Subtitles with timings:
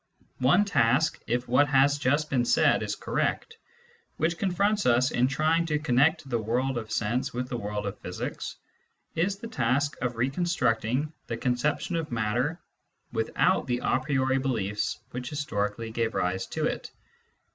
[0.39, 3.57] One task, if what has just been said is correct,
[4.17, 7.99] which confronts us in trying to connect the world of sense with the world of
[7.99, 8.55] physics,
[9.13, 12.59] is the task of reconstructing the conception of matter
[13.13, 16.89] without the a priori beliefs which historically gave rise to it.